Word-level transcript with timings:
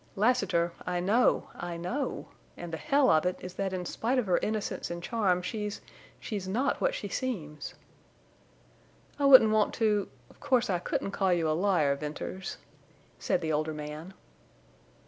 "Lassiter, 0.15 0.73
I 0.83 0.99
know, 0.99 1.49
I 1.53 1.77
know. 1.77 2.29
And 2.57 2.73
the 2.73 2.77
hell 2.77 3.11
of 3.11 3.23
it 3.27 3.37
is 3.39 3.53
that 3.53 3.71
in 3.71 3.85
spite 3.85 4.17
of 4.17 4.25
her 4.25 4.39
innocence 4.39 4.89
and 4.89 5.03
charm 5.03 5.43
she's—she's 5.43 6.47
not 6.47 6.81
what 6.81 6.95
she 6.95 7.07
seems!" 7.07 7.75
"I 9.19 9.25
wouldn't 9.25 9.51
want 9.51 9.75
to—of 9.75 10.39
course, 10.39 10.71
I 10.71 10.79
couldn't 10.79 11.11
call 11.11 11.31
you 11.31 11.47
a 11.47 11.51
liar, 11.51 11.95
Venters," 11.95 12.57
said 13.19 13.41
the 13.41 13.53
older 13.53 13.75
man. 13.75 14.15